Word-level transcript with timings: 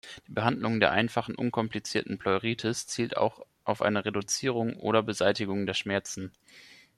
Die 0.27 0.31
Behandlung 0.33 0.79
der 0.79 0.89
einfachen 0.93 1.35
unkomplizierten 1.35 2.17
Pleuritis 2.17 2.87
zielt 2.87 3.17
auf 3.17 3.81
eine 3.83 4.03
Reduzierung 4.03 4.75
oder 4.77 5.03
Beseitigung 5.03 5.67
der 5.67 5.75
Schmerzen. 5.75 6.31